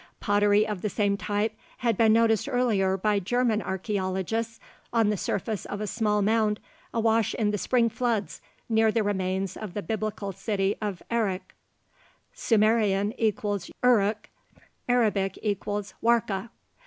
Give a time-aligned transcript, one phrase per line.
[0.19, 4.59] Pottery of the same type had been noticed earlier by German archeologists
[4.91, 6.59] on the surface of a small mound,
[6.91, 11.53] awash in the spring floods, near the remains of the Biblical city of Erich
[12.33, 13.13] (Sumerian
[13.63, 14.29] = Uruk;
[14.89, 16.49] Arabic = Warka).